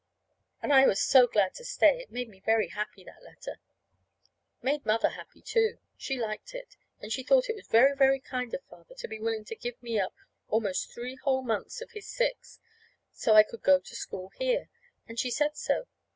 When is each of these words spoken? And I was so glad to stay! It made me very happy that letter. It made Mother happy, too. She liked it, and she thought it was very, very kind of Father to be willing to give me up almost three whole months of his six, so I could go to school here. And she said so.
And 0.63 0.73
I 0.73 0.87
was 0.87 0.99
so 0.99 1.27
glad 1.27 1.53
to 1.53 1.63
stay! 1.63 1.99
It 1.99 2.09
made 2.11 2.27
me 2.27 2.39
very 2.39 2.69
happy 2.69 3.03
that 3.03 3.21
letter. 3.21 3.59
It 4.57 4.63
made 4.63 4.83
Mother 4.83 5.09
happy, 5.09 5.43
too. 5.43 5.77
She 5.95 6.17
liked 6.19 6.55
it, 6.55 6.75
and 6.99 7.13
she 7.13 7.21
thought 7.21 7.49
it 7.51 7.55
was 7.55 7.67
very, 7.67 7.95
very 7.95 8.19
kind 8.19 8.51
of 8.55 8.63
Father 8.63 8.95
to 8.95 9.07
be 9.07 9.19
willing 9.19 9.45
to 9.45 9.55
give 9.55 9.79
me 9.83 9.99
up 9.99 10.15
almost 10.47 10.91
three 10.91 11.17
whole 11.17 11.43
months 11.43 11.81
of 11.81 11.91
his 11.91 12.07
six, 12.07 12.59
so 13.11 13.35
I 13.35 13.43
could 13.43 13.61
go 13.61 13.77
to 13.79 13.95
school 13.95 14.29
here. 14.39 14.69
And 15.07 15.19
she 15.19 15.29
said 15.29 15.55
so. 15.55 15.85